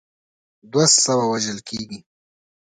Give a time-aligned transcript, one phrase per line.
[0.71, 1.99] دوه سوه وژل کیږي.